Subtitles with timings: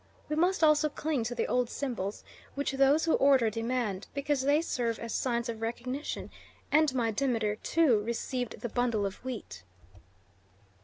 [0.29, 2.23] We must also cling to the old symbols
[2.55, 6.31] which those who order demand, because they serve as signs of recognition,
[6.71, 9.61] and my Demeter, too, received the bundle of wheat."